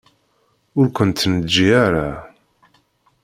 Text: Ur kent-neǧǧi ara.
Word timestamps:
Ur 0.79 0.87
kent-neǧǧi 0.95 1.69
ara. 1.85 2.07